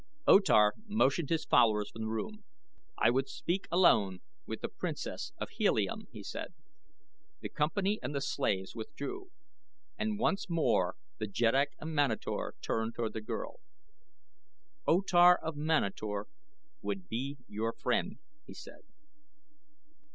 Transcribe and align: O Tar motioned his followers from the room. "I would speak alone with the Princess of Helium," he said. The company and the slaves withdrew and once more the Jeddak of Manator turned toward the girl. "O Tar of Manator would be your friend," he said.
O 0.25 0.39
Tar 0.39 0.73
motioned 0.87 1.29
his 1.29 1.45
followers 1.45 1.91
from 1.91 2.01
the 2.01 2.07
room. 2.07 2.43
"I 2.97 3.11
would 3.11 3.29
speak 3.29 3.67
alone 3.69 4.21
with 4.47 4.61
the 4.61 4.67
Princess 4.67 5.31
of 5.37 5.51
Helium," 5.51 6.07
he 6.11 6.23
said. 6.23 6.55
The 7.41 7.49
company 7.49 7.99
and 8.01 8.15
the 8.15 8.19
slaves 8.19 8.73
withdrew 8.75 9.29
and 9.99 10.17
once 10.17 10.49
more 10.49 10.95
the 11.19 11.27
Jeddak 11.27 11.73
of 11.77 11.89
Manator 11.89 12.55
turned 12.63 12.95
toward 12.95 13.13
the 13.13 13.21
girl. 13.21 13.59
"O 14.87 15.01
Tar 15.01 15.35
of 15.37 15.55
Manator 15.55 16.25
would 16.81 17.07
be 17.07 17.37
your 17.47 17.71
friend," 17.71 18.17
he 18.47 18.55
said. 18.55 18.81